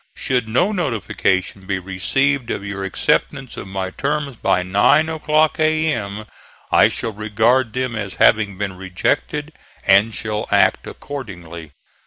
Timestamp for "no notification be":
0.47-1.77